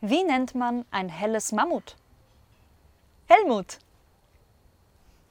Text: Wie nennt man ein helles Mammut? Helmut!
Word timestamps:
Wie 0.00 0.22
nennt 0.22 0.54
man 0.54 0.84
ein 0.90 1.08
helles 1.08 1.50
Mammut? 1.52 1.96
Helmut! 3.26 3.78